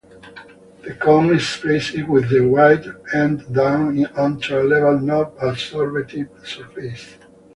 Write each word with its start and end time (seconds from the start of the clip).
The 0.83 0.95
cone 0.95 1.35
is 1.35 1.57
placed 1.61 1.93
with 2.09 2.31
the 2.31 2.39
wide 2.39 2.87
end 3.13 3.53
down 3.53 4.03
onto 4.15 4.57
a 4.59 4.63
level, 4.65 4.97
non-absorptive 4.99 6.27
surface. 6.43 7.17